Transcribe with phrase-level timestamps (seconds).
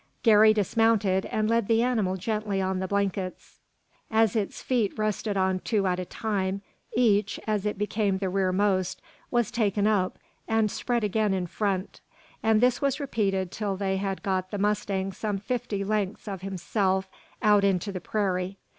[0.23, 3.59] Garey dismounted, and led the animal gently on the blankets.
[4.09, 6.63] As its feet rested on two at a time,
[6.95, 10.17] each, as it became the rearmost, was taken up,
[10.47, 12.01] and spread again in front;
[12.41, 17.07] and this was repeated until they had got the mustang some fifty lengths of himself
[17.43, 18.57] out into the prairie.